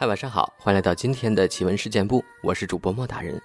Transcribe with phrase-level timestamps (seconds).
[0.00, 3.38] 嗨，晚上好，欢迎来到今天的奇闻事件部，我是主播莫大人。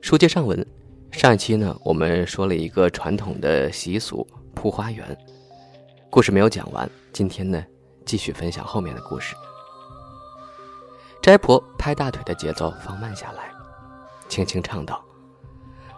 [0.00, 0.64] 书接上文，
[1.10, 4.24] 上一期呢，我们说了一个传统的习俗——
[4.54, 5.18] 铺花园。
[6.08, 7.60] 故事没有讲完，今天呢，
[8.06, 9.34] 继续分享后面的故事。
[11.20, 13.50] 斋婆拍大腿的节奏放慢下来，
[14.28, 15.04] 轻轻唱道：“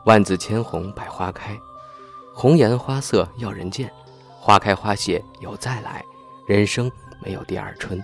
[0.07, 1.55] 万紫千红百花开，
[2.33, 3.93] 红颜花色要人见，
[4.41, 6.03] 花开花谢有再来，
[6.47, 6.91] 人生
[7.23, 8.03] 没有第二春。”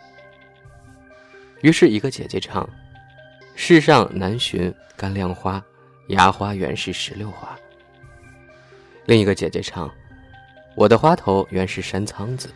[1.63, 2.67] 于是，一个姐姐唱
[3.55, 5.63] ：“世上难寻干亮花，
[6.07, 7.55] 芽花原是石榴花。”
[9.05, 9.91] 另一个姐姐唱
[10.75, 12.49] ：“我的花头原是山苍子，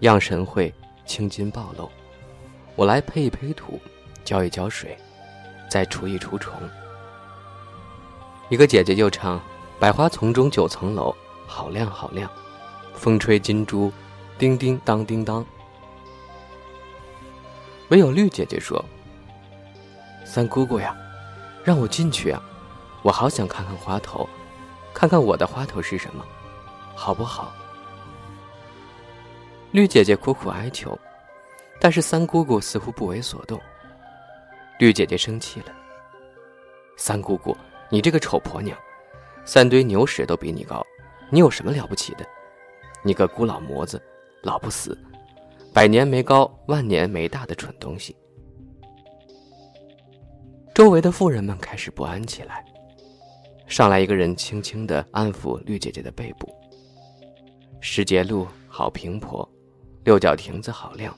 [0.00, 0.72] 样神会
[1.04, 1.90] 青筋暴露。
[2.76, 3.78] 我来配一配土，
[4.24, 4.96] 浇一浇水，
[5.68, 6.54] 再除一除虫。”
[8.48, 9.38] 一个姐姐又唱
[9.78, 11.14] ：“百花丛中九层楼，
[11.46, 12.30] 好亮好亮，
[12.94, 13.92] 风吹金珠，
[14.38, 15.44] 叮叮当叮当。”
[17.90, 18.84] 唯有绿姐姐说
[20.24, 20.96] ：“三姑姑呀，
[21.64, 22.40] 让我进去啊！
[23.02, 24.28] 我好想看看花头，
[24.94, 26.24] 看看我的花头是什么，
[26.94, 27.52] 好不好？”
[29.72, 30.96] 绿姐姐苦苦哀求，
[31.80, 33.60] 但是三姑姑似乎不为所动。
[34.78, 35.66] 绿姐姐生气了
[36.96, 37.56] ：“三姑姑，
[37.88, 38.78] 你这个丑婆娘，
[39.44, 40.86] 三堆牛屎都比你高，
[41.28, 42.24] 你有什么了不起的？
[43.02, 44.00] 你个孤老魔子，
[44.42, 44.96] 老不死！”
[45.72, 48.16] 百年没高，万年没大的蠢东西。
[50.74, 52.64] 周围的妇人们开始不安起来。
[53.68, 56.52] 上来一个人，轻轻地安抚绿姐姐的背部。
[57.80, 59.48] 石碣路好平坡，
[60.02, 61.16] 六角亭子好亮，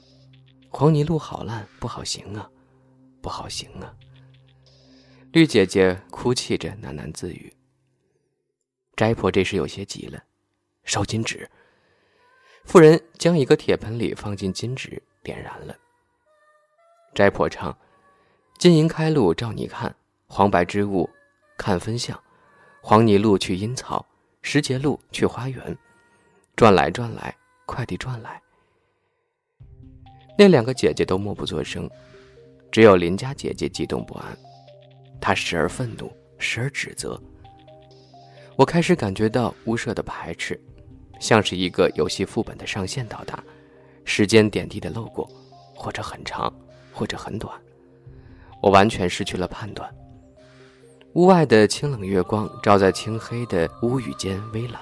[0.69, 2.47] 黄泥路好烂，不好行啊，
[3.23, 3.95] 不好行啊。
[5.33, 7.51] 绿姐姐哭泣着喃喃自语。
[8.97, 10.23] 斋婆这时有些急了，
[10.85, 11.49] 烧金纸。
[12.65, 15.77] 妇人将一个铁盆里放进金纸，点燃了。
[17.15, 17.77] 斋婆唱
[18.59, 19.95] ：“金银开路照你看，
[20.27, 21.09] 黄白之物
[21.59, 22.19] 看分相。
[22.81, 24.07] 黄泥路去阴草，
[24.41, 25.77] 石碣路去花园。
[26.57, 27.37] 转来转来，
[27.67, 28.41] 快地转来。”
[30.39, 31.91] 那两个姐姐都默不作声，
[32.71, 34.37] 只有邻家姐姐激动不安。
[35.21, 37.21] 她时而愤怒，时而指责。
[38.57, 40.59] 我开始感觉到屋舍的排斥。
[41.23, 43.41] 像是一个游戏副本的上线到达，
[44.05, 45.25] 时间点滴的漏过，
[45.73, 46.53] 或者很长，
[46.93, 47.55] 或者很短，
[48.61, 49.89] 我完全失去了判断。
[51.13, 54.81] 屋外的清冷月光照在青黑的屋宇间微蓝，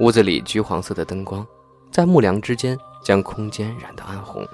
[0.00, 1.46] 屋子里橘黄色的灯光
[1.92, 4.44] 在木梁之间将空间染得暗红，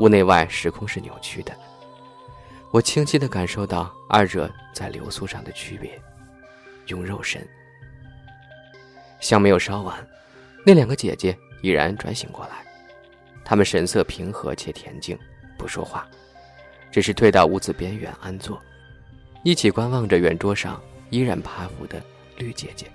[0.00, 1.56] 屋内外时空是扭曲的，
[2.72, 6.02] 我清晰地感受到二者在流苏上的区别，
[6.88, 7.46] 用肉身。
[9.22, 10.06] 香没有烧完，
[10.66, 12.66] 那两个姐姐已然转醒过来，
[13.44, 15.16] 她们神色平和且恬静，
[15.56, 16.04] 不说话，
[16.90, 18.60] 只是退到屋子边缘安坐，
[19.44, 22.02] 一起观望着圆桌上依然趴伏的
[22.36, 22.88] 绿姐姐。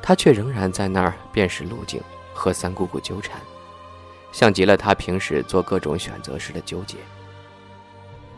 [0.00, 2.00] 她却仍然在那儿辨识路径，
[2.32, 3.38] 和三姑姑纠缠，
[4.32, 6.96] 像极了她平时做各种选择时的纠结。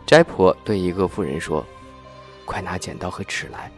[0.05, 1.65] 斋婆对一个妇人说
[2.45, 3.71] ：“快拿剪刀和尺来。”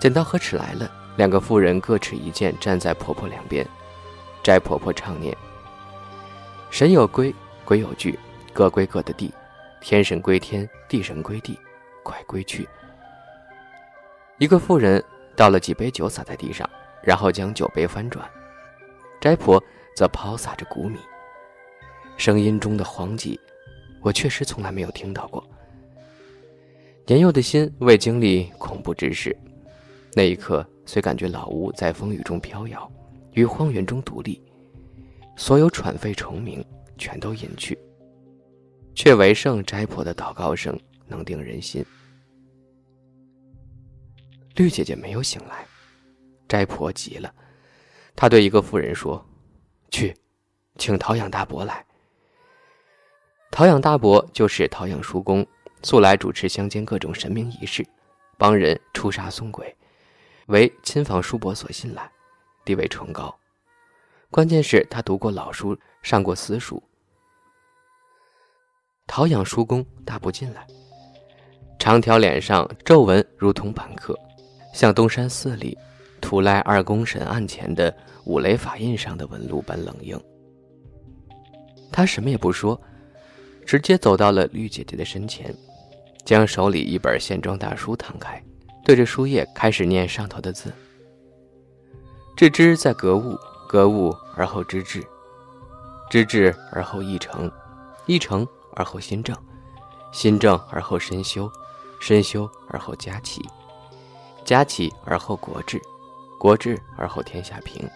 [0.00, 3.66] 剪刀和尺来了，两个妇人各持一件，站在婆婆两边。
[4.44, 5.36] 斋婆婆唱念
[6.70, 8.16] ：“神有归，鬼有据，
[8.52, 9.28] 各归各的地；
[9.80, 11.58] 天神归天，地神归地，
[12.04, 12.66] 快归去。”
[14.38, 15.02] 一个妇人
[15.34, 16.68] 倒了几杯酒洒在地上，
[17.02, 18.24] 然后将酒杯翻转。
[19.20, 19.62] 斋婆
[19.96, 20.98] 则抛洒着谷米，
[22.16, 23.36] 声音中的荒寂，
[24.00, 25.44] 我确实从来没有听到过。
[27.04, 29.36] 年幼的心未经历恐怖之事。
[30.18, 32.90] 那一刻，虽感觉老屋在风雨中飘摇，
[33.34, 34.42] 于荒原中独立，
[35.36, 36.60] 所有喘吠虫鸣
[36.96, 37.78] 全都隐去，
[38.96, 41.86] 却唯剩斋婆的祷告声能定人心。
[44.56, 45.64] 绿姐姐没有醒来，
[46.48, 47.32] 斋婆急了，
[48.16, 49.24] 她对一个妇人说
[49.88, 50.12] ：“去，
[50.78, 51.86] 请陶养大伯来。”
[53.52, 55.46] 陶养大伯就是陶养叔公，
[55.84, 57.86] 素来主持乡间各种神明仪式，
[58.36, 59.72] 帮人出杀送鬼。
[60.48, 62.10] 为亲房叔伯所信赖，
[62.64, 63.34] 地位崇高。
[64.30, 66.82] 关键是他读过老书，上过私塾。
[69.06, 70.66] 陶养叔公大步进来，
[71.78, 74.18] 长条脸上皱纹如同板刻，
[74.72, 75.76] 像东山寺里
[76.18, 77.94] 土赖二公神案前的
[78.24, 80.18] 五雷法印上的纹路般冷硬。
[81.92, 82.80] 他什么也不说，
[83.66, 85.54] 直接走到了绿姐姐的身前，
[86.24, 88.42] 将手里一本线装大书摊开。
[88.88, 90.72] 对着书页开始念上头的字。
[92.34, 93.38] 致知在格物，
[93.68, 95.06] 格物而后知至，
[96.08, 97.52] 知至而后意诚，
[98.06, 99.36] 意诚而后心正，
[100.10, 101.52] 心正而后身修，
[102.00, 103.46] 身修而后家齐，
[104.42, 105.78] 家齐而后国治，
[106.40, 107.86] 国治而后天下平。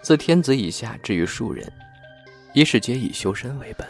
[0.00, 1.70] 自天子以下至于庶人，
[2.54, 3.86] 一是皆以修身为本。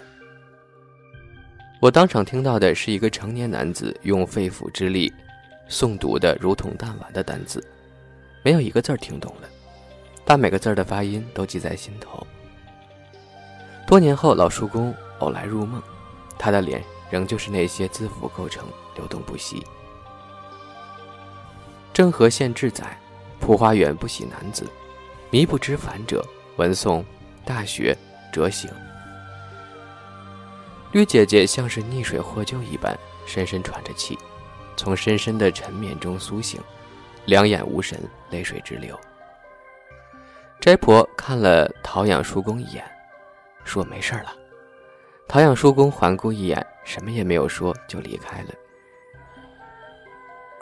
[1.81, 5.13] 我当场听到的是一个成年男子用肺腑之力
[5.69, 7.65] 诵读的如同弹丸的单字，
[8.43, 9.49] 没有一个字儿听懂了，
[10.25, 12.27] 但每个字儿的发音都记在心头。
[13.87, 15.83] 多年后，老叔公偶来入梦，
[16.39, 18.67] 他的脸仍旧是那些字符构成，
[18.97, 19.63] 流动不息。
[21.93, 22.99] 郑和县志载
[23.39, 24.67] ：“蒲花园不喜男子，
[25.31, 26.27] 迷不知凡者，
[26.57, 27.05] 闻诵
[27.45, 27.97] 大学
[28.33, 28.71] 者醒。”
[30.93, 34.19] 绿姐姐像是溺水获救一般，深深喘着气，
[34.77, 36.61] 从深深的沉眠中苏醒，
[37.27, 37.99] 两眼无神，
[38.31, 38.99] 泪水直流。
[40.61, 42.85] 斋婆看了陶养叔公一眼，
[43.65, 44.35] 说：“没事了。”
[45.29, 48.49] 陶养叔公环顾一眼，什么也没有说，就离开了。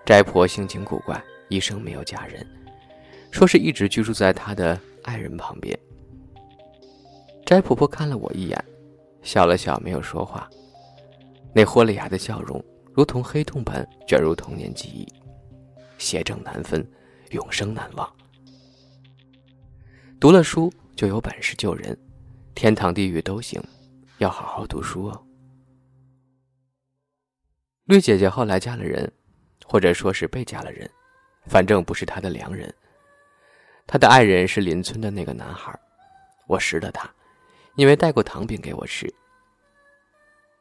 [0.04, 2.46] 斋婆性情古怪，一生没有嫁人，
[3.30, 5.78] 说是一直居住在她的爱人旁边。
[7.46, 8.64] 斋婆婆看了我一眼。
[9.22, 10.50] 笑了笑，没有说话。
[11.54, 12.60] 那豁了牙的笑容，
[12.94, 15.06] 如同黑洞般卷入童年记忆，
[15.98, 16.86] 邪正难分，
[17.30, 18.10] 永生难忘。
[20.20, 21.98] 读了书就有本事救人，
[22.54, 23.62] 天堂地狱都行，
[24.18, 25.26] 要好好读书哦。
[27.86, 29.10] 绿姐姐后来嫁了人，
[29.66, 30.88] 或者说是被嫁了人，
[31.46, 32.72] 反正不是她的良人。
[33.86, 35.76] 她的爱人是邻村的那个男孩，
[36.46, 37.10] 我识得他。
[37.76, 39.12] 因为带过糖饼给我吃，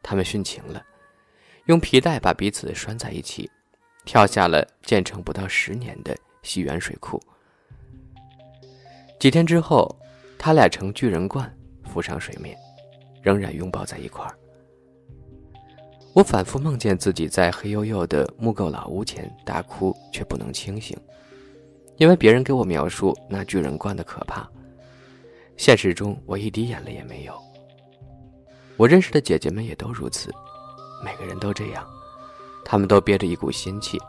[0.01, 0.81] 他们殉情了，
[1.65, 3.49] 用皮带把彼此拴在一起，
[4.05, 7.21] 跳下了建成不到十年的西园水库。
[9.19, 9.95] 几天之后，
[10.39, 11.51] 他俩乘巨人罐
[11.83, 12.57] 浮上水面，
[13.21, 14.35] 仍然拥抱在一块儿。
[16.13, 20.97] 我反复梦见自己在黑黝黝的木构老屋前大哭，却不能清醒，
[21.97, 24.49] 因为别人给我描述那巨人罐的可怕。
[25.55, 27.39] 现实中，我一滴眼泪也没有。
[28.75, 30.33] 我认识的姐姐们也都如此，
[31.03, 31.87] 每个人都这样，
[32.63, 33.99] 他们都憋着一股心气，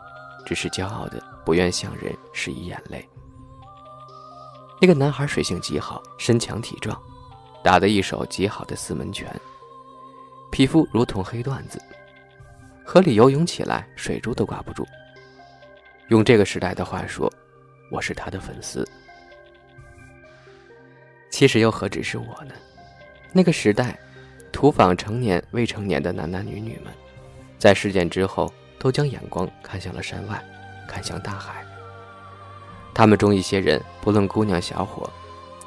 [0.45, 3.07] 只是骄傲的不愿向人施以眼泪。
[4.79, 7.01] 那个男孩水性极好，身强体壮，
[7.63, 9.29] 打得一手极好的四门拳，
[10.51, 11.81] 皮肤如同黑缎子，
[12.85, 14.85] 河里游泳起来水珠都挂不住。
[16.09, 17.31] 用这个时代的话说，
[17.89, 18.87] 我是他的粉丝。
[21.31, 22.53] 其实又何止是我呢？
[23.31, 23.97] 那个时代，
[24.63, 26.93] 土访成年、未成年的男男女女们，
[27.59, 28.49] 在事件之后，
[28.79, 30.41] 都将眼光看向了山外，
[30.87, 31.65] 看向大海。
[32.93, 35.09] 他们中一些人，不论姑娘小伙，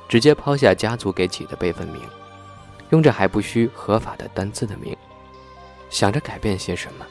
[0.09, 2.01] 直接抛下家族给起的辈分名，
[2.89, 4.97] 用着还不需合法的单字的名，
[5.91, 7.05] 想着改变些什么。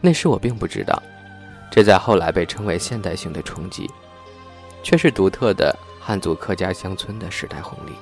[0.00, 1.00] 那时我并不知道，
[1.70, 3.88] 这在后来被称为现代性的冲击，
[4.82, 5.72] 却是独特的。
[6.00, 7.92] 汉族客家乡村的时代红利。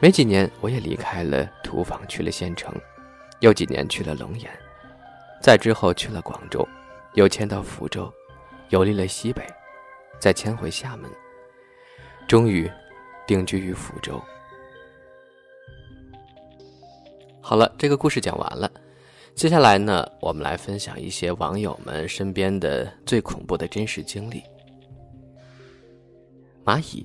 [0.00, 2.72] 没几年，我也离开了土坊，去了县城，
[3.40, 4.48] 又几年去了龙岩，
[5.42, 6.66] 再之后去了广州，
[7.14, 8.12] 又迁到福州，
[8.68, 9.42] 游历了西北，
[10.20, 11.10] 再迁回厦门，
[12.28, 12.70] 终于
[13.26, 14.22] 定居于福州。
[17.40, 18.70] 好了，这个故事讲完了，
[19.34, 24.44] 接下来呢，我们来分享一些网友们身边的最恐怖的真实经历。
[26.64, 27.04] 蚂蚁，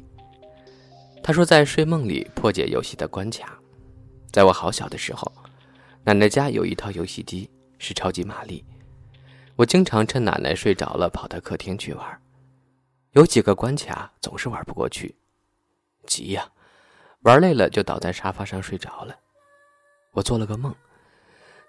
[1.24, 3.58] 他说在睡梦里破解游戏的关卡。
[4.30, 5.32] 在我好小的时候，
[6.04, 7.50] 奶奶家有一套游戏机，
[7.80, 8.64] 是超级玛丽。
[9.56, 12.22] 我经常趁奶奶睡着了，跑到客厅去玩。
[13.12, 15.16] 有几个关卡总是玩不过去，
[16.06, 16.46] 急呀！
[17.22, 19.16] 玩累了就倒在沙发上睡着了。
[20.12, 20.76] 我做了个梦，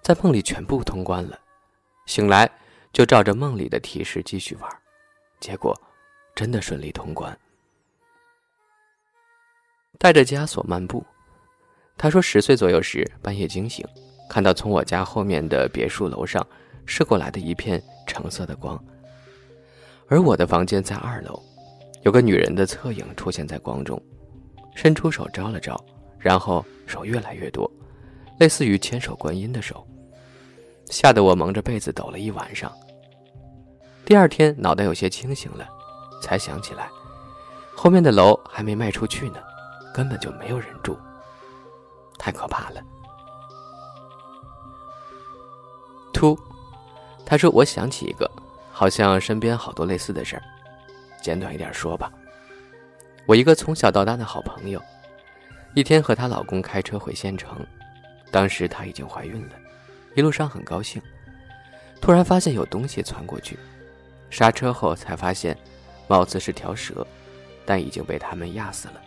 [0.02, 1.38] 在梦里全部通关了，
[2.06, 2.50] 醒来
[2.92, 4.68] 就照着梦里的提示继续玩，
[5.38, 5.80] 结果
[6.34, 7.38] 真的顺利通关。
[9.98, 11.04] 带着枷锁漫步，
[11.96, 13.86] 他说十岁左右时半夜惊醒，
[14.28, 16.46] 看到从我家后面的别墅楼上
[16.86, 18.82] 射过来的一片橙色的光，
[20.08, 21.40] 而我的房间在二楼，
[22.02, 24.00] 有个女人的侧影出现在光中，
[24.74, 25.82] 伸出手招了招，
[26.18, 27.70] 然后手越来越多，
[28.38, 29.86] 类似于千手观音的手，
[30.90, 32.70] 吓得我蒙着被子抖了一晚上。
[34.04, 35.66] 第二天脑袋有些清醒了，
[36.20, 36.90] 才想起来，
[37.74, 39.36] 后面的楼还没卖出去呢。
[39.94, 40.98] 根本就没有人住，
[42.18, 42.82] 太可怕了。
[46.12, 46.36] 突，
[47.24, 48.28] 他说：“我想起一个，
[48.72, 50.42] 好像身边好多类似的事儿，
[51.22, 52.12] 简短一点说吧。
[53.24, 54.82] 我一个从小到大的好朋友，
[55.74, 57.64] 一天和她老公开车回县城，
[58.32, 59.54] 当时她已经怀孕了，
[60.16, 61.00] 一路上很高兴，
[62.00, 63.56] 突然发现有东西窜过去，
[64.28, 65.56] 刹车后才发现，
[66.08, 67.06] 貌似是条蛇，
[67.64, 69.00] 但已经被他们压死了。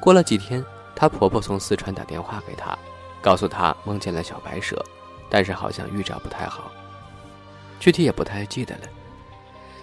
[0.00, 0.64] 过了几天，
[0.96, 2.76] 她婆婆从四川打电话给她，
[3.20, 4.82] 告诉她梦见了小白蛇，
[5.28, 6.70] 但是好像预兆不太好，
[7.78, 8.82] 具体也不太记得了。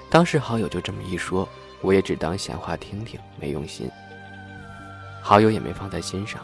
[0.09, 1.47] 当时好友就这么一说。
[1.81, 3.88] 我也只当闲话听听，没用心。
[5.21, 6.41] 好友也没放在心上。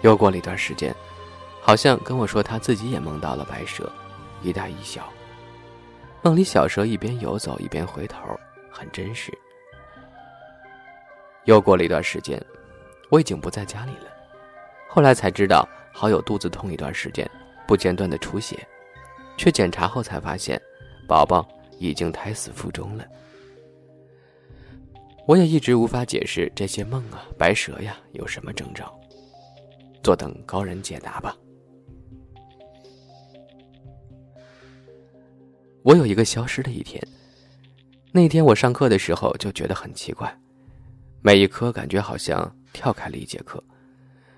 [0.00, 0.96] 又过了一段时间，
[1.60, 3.92] 好像跟我说他自己也梦到了白蛇，
[4.40, 5.06] 一大一小。
[6.22, 8.18] 梦里小蛇一边游走一边回头，
[8.70, 9.30] 很真实。
[11.50, 12.40] 又过了一段时间，
[13.08, 14.06] 我已经不在家里了。
[14.88, 17.28] 后来才知道，好友肚子痛一段时间，
[17.66, 18.56] 不间断的出血，
[19.36, 20.62] 却检查后才发现，
[21.08, 21.44] 宝宝
[21.76, 23.04] 已经胎死腹中了。
[25.26, 28.96] 我也一直无法解释这些梦啊，白蛇呀有什么征兆，
[30.04, 31.36] 坐等高人解答吧。
[35.82, 37.02] 我有一个消失的一天，
[38.12, 40.32] 那天我上课的时候就觉得很奇怪，
[41.22, 43.62] 每一科感觉好像跳开了一节课，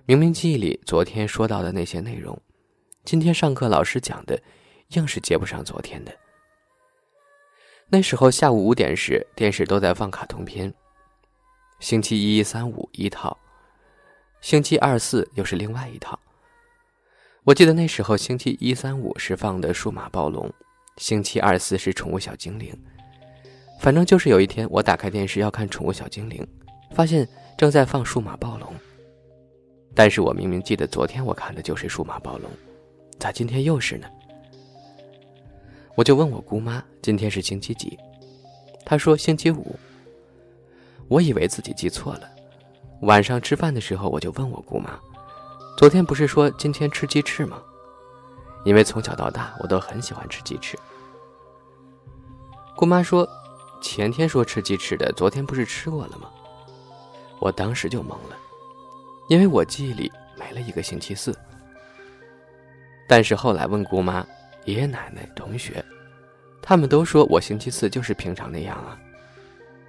[0.05, 2.37] 明明记忆里昨天说到的那些内容，
[3.05, 4.37] 今天上课老师讲的，
[4.89, 6.13] 硬是接不上昨天的。
[7.89, 10.73] 那时候下午五点时，电视都在放卡通片。
[11.79, 13.37] 星期一、三、五一套，
[14.41, 16.19] 星期二、四又是另外一套。
[17.45, 20.49] 我记得那时候星期一、三、五是放的《数码暴龙》，
[20.97, 22.73] 星期二、四是《宠物小精灵》。
[23.79, 26.41] 反正就是有一天，我打开电视要看《宠物小精灵》，
[26.93, 28.69] 发现正在放《数码暴龙》。
[29.95, 32.51] 但是我明明记得昨天我看的就是《数码暴龙》，
[33.19, 34.07] 咋今天又是呢？
[35.95, 37.99] 我就问我姑妈今天是星期几，
[38.85, 39.77] 她说星期五。
[41.09, 42.31] 我以为自己记错了，
[43.03, 44.99] 晚上吃饭的时候我就问我姑妈，
[45.77, 47.63] 昨天不是说今天吃鸡翅吗？
[48.65, 50.79] 因为从小到大我都很喜欢吃鸡翅。
[52.75, 53.29] 姑妈说，
[53.83, 56.31] 前天说吃鸡翅的，昨天不是吃过了吗？
[57.43, 58.39] 我当时就懵了，
[59.29, 61.37] 因为我记忆里没了一个星期四。
[63.09, 64.25] 但是后来问姑妈。
[64.65, 65.85] 爷爷奶奶、同学，
[66.63, 68.97] 他们都说我星期四就是平常那样啊，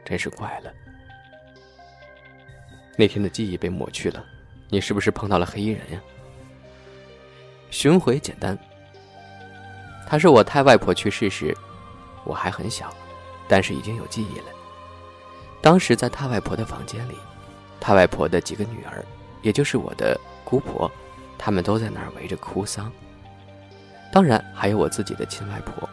[0.04, 0.74] 真是怪了。
[2.98, 4.26] 那天的记忆被抹去了，
[4.70, 6.02] 你是不是碰到了黑衣人呀？
[7.70, 8.58] 寻回简单。
[10.08, 11.56] 他是我太外婆去世时，
[12.24, 12.92] 我还很小，
[13.48, 14.46] 但是已经有记忆了。
[15.62, 17.16] 当时在太外婆的房间里，
[17.84, 19.04] 太外婆的几个女儿，
[19.42, 20.90] 也就是我的姑婆，
[21.38, 22.90] 他们都在那儿围着哭丧。
[24.10, 25.90] 当然还有我自己的亲外婆，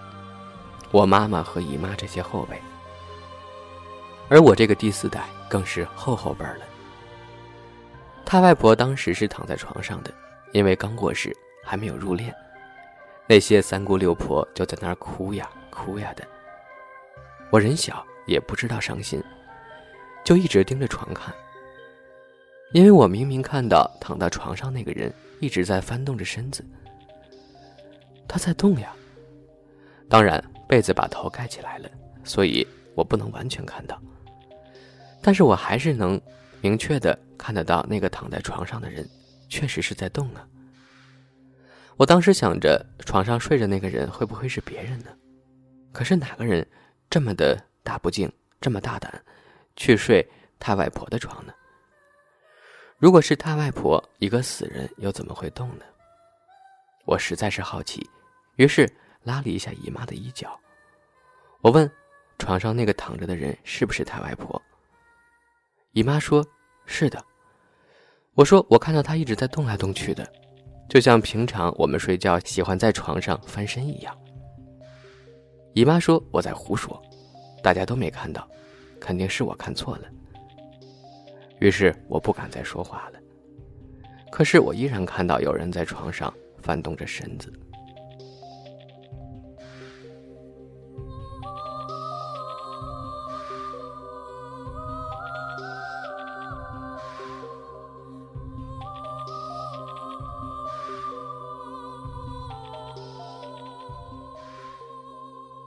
[0.93, 2.57] 我妈妈和姨妈这些后辈，
[4.29, 6.61] 而我这个第四代更是后后辈了。
[8.25, 10.15] 他外婆当时是躺在床上的，
[10.53, 12.33] 因为刚过世，还没有入殓。
[13.27, 16.25] 那些三姑六婆就在那儿哭呀哭呀的。
[17.51, 19.21] 我人小也不知道伤心，
[20.23, 21.35] 就一直盯着床看。
[22.73, 26.65] 因为我明明看到躺在床上那个人一直在翻动着身子。
[28.29, 28.95] 他在动呀，
[30.09, 31.91] 当然被子把头盖起来了，
[32.23, 34.01] 所以我不能完全看到。
[35.21, 36.21] 但是我还是能
[36.61, 39.05] 明确的看得到那个躺在床上的人，
[39.49, 40.47] 确实是在动啊。
[41.97, 45.11] 我当时想着床上睡着那个人会不会是别人呢？
[45.93, 46.65] 可是哪个人
[47.11, 49.13] 这么的大不敬，这么大胆，
[49.75, 50.25] 去睡
[50.61, 51.53] 他外婆的床呢？
[53.01, 55.85] 如果是太外婆，一个死人又怎么会动呢？
[57.07, 58.07] 我实在是好奇。
[58.57, 58.87] 于是
[59.23, 60.55] 拉了一下姨妈的衣角，
[61.63, 61.91] 我问
[62.39, 64.61] ：“床上那个躺着的人是不是太外婆？”
[65.93, 66.47] 姨妈说
[66.85, 67.25] ：“是的。”
[68.37, 70.31] 我说：“我看到他一直在动来动去的，
[70.87, 74.15] 就像平常我们睡觉喜欢在床上翻身一样。”
[75.73, 77.03] 姨妈说：“我在胡说，
[77.63, 78.47] 大家都没看到，
[79.01, 80.05] 肯定是我看错了。”
[81.61, 83.19] 于是我不敢再说话了。
[84.31, 87.53] 可是我依然看到有人在床上翻动着身子。